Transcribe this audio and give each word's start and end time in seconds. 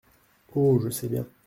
Oh! 0.55 0.79
je 0.79 0.89
sais 0.89 1.09
bien! 1.09 1.27